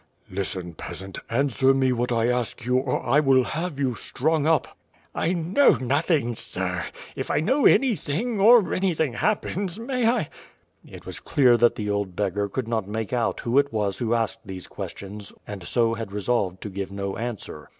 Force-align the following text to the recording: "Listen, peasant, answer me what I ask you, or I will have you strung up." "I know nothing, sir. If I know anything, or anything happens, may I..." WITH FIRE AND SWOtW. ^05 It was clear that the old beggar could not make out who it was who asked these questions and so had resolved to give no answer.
"Listen, 0.31 0.73
peasant, 0.73 1.19
answer 1.29 1.75
me 1.75 1.91
what 1.93 2.11
I 2.11 2.27
ask 2.27 2.65
you, 2.65 2.77
or 2.77 3.05
I 3.05 3.19
will 3.19 3.43
have 3.43 3.79
you 3.79 3.93
strung 3.93 4.47
up." 4.47 4.75
"I 5.13 5.31
know 5.31 5.73
nothing, 5.75 6.33
sir. 6.35 6.85
If 7.15 7.29
I 7.29 7.39
know 7.39 7.67
anything, 7.67 8.39
or 8.39 8.73
anything 8.73 9.13
happens, 9.13 9.77
may 9.77 10.07
I..." 10.07 10.07
WITH 10.07 10.07
FIRE 10.07 10.17
AND 10.17 10.25
SWOtW. 10.25 10.89
^05 10.89 10.95
It 10.95 11.05
was 11.05 11.19
clear 11.19 11.57
that 11.57 11.75
the 11.75 11.89
old 11.91 12.15
beggar 12.15 12.49
could 12.49 12.67
not 12.67 12.87
make 12.87 13.13
out 13.13 13.41
who 13.41 13.59
it 13.59 13.71
was 13.71 13.99
who 13.99 14.15
asked 14.15 14.39
these 14.43 14.65
questions 14.65 15.33
and 15.45 15.61
so 15.63 15.93
had 15.93 16.11
resolved 16.11 16.61
to 16.61 16.69
give 16.69 16.91
no 16.91 17.15
answer. 17.17 17.69